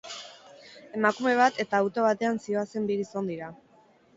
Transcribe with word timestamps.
Emakume 0.99 1.35
bat 1.41 1.61
eta 1.65 1.81
auto 1.83 2.07
batean 2.07 2.43
zihoazen 2.47 2.89
bi 2.89 2.99
gizon 3.03 3.33
dira. 3.35 3.53